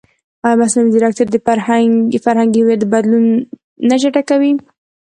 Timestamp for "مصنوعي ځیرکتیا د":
0.61-2.15